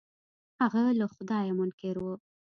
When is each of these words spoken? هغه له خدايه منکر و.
هغه 0.61 0.83
له 0.99 1.05
خدايه 1.13 1.53
منکر 1.59 1.95
و. 1.99 2.05